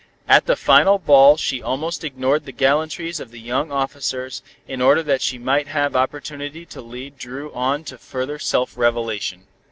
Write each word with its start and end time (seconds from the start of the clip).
At 0.27 0.47
the 0.47 0.55
final 0.55 0.97
ball 0.97 1.37
she 1.37 1.61
almost 1.61 2.03
ignored 2.03 2.45
the 2.45 2.51
gallantries 2.51 3.19
of 3.19 3.29
the 3.29 3.39
young 3.39 3.71
officers, 3.71 4.41
in 4.67 4.81
order 4.81 5.03
that 5.03 5.21
she 5.21 5.37
might 5.37 5.67
have 5.67 5.95
opportunity 5.95 6.65
to 6.65 6.81
lead 6.81 7.19
Dru 7.19 7.53
on 7.53 7.83
to 7.83 7.99
further 7.99 8.39
self 8.39 8.75
revelation. 8.75 9.45